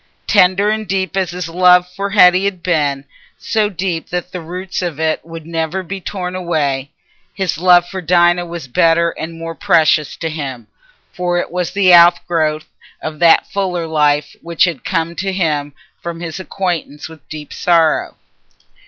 [0.25, 4.99] Tender and deep as his love for Hetty had been—so deep that the roots of
[4.99, 10.27] it would never be torn away—his love for Dinah was better and more precious to
[10.27, 10.65] him,
[11.13, 12.65] for it was the outgrowth
[12.99, 15.71] of that fuller life which had come to him
[16.01, 18.15] from his acquaintance with deep sorrow.